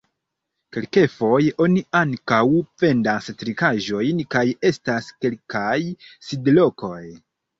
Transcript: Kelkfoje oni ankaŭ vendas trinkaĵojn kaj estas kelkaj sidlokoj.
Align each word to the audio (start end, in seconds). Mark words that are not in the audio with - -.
Kelkfoje 0.75 1.51
oni 1.65 1.81
ankaŭ 1.99 2.39
vendas 2.83 3.29
trinkaĵojn 3.43 4.23
kaj 4.35 4.43
estas 4.71 5.11
kelkaj 5.27 5.77
sidlokoj. 6.29 7.03